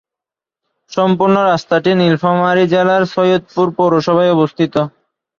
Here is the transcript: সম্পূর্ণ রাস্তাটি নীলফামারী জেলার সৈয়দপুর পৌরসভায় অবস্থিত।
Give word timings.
সম্পূর্ণ 0.91 1.35
রাস্তাটি 1.43 1.91
নীলফামারী 1.95 2.63
জেলার 2.73 3.03
সৈয়দপুর 3.13 3.67
পৌরসভায় 3.77 4.33
অবস্থিত। 4.33 4.73